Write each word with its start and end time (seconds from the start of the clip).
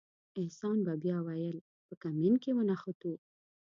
احسان 0.39 0.77
به 0.85 0.93
بیا 1.03 1.17
ویل 1.27 1.57
په 1.87 1.93
کمین 2.01 2.33
کې 2.43 2.51
ونښتو. 2.57 3.13